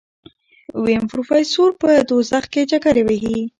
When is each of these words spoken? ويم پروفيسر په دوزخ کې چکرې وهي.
ويم 0.83 1.03
پروفيسر 1.11 1.69
په 1.81 1.89
دوزخ 2.09 2.43
کې 2.53 2.61
چکرې 2.71 3.03
وهي. 3.05 3.37